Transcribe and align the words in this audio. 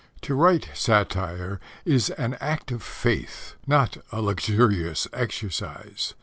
To 0.21 0.33
write 0.33 0.69
satire 0.73 1.59
is 1.85 2.09
an 2.09 2.35
act 2.41 2.71
of 2.71 2.81
faith, 2.81 3.53
not 3.67 3.97
a 4.11 4.19
luxurious 4.19 5.07
exercise. 5.13 6.15